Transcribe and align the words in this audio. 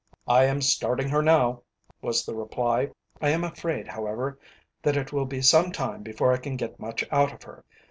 "I 0.27 0.45
am 0.45 0.63
starting 0.63 1.09
her 1.09 1.21
now," 1.21 1.61
was 2.01 2.25
the 2.25 2.33
reply. 2.33 2.89
"I 3.21 3.29
am 3.29 3.43
afraid, 3.43 3.87
however, 3.87 4.39
that 4.81 4.97
it 4.97 5.13
will 5.13 5.25
be 5.27 5.43
some 5.43 5.71
time 5.71 6.01
before 6.01 6.33
I 6.33 6.37
can 6.37 6.55
get 6.57 6.79
much 6.79 7.03
out 7.11 7.31
of 7.31 7.43
her." 7.43 7.63